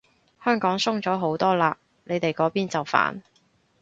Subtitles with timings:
[0.43, 3.21] 香港鬆咗好多嘞，你哋嗰邊就煩